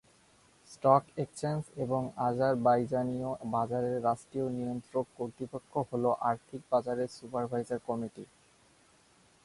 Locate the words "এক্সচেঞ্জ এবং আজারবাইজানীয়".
1.17-3.29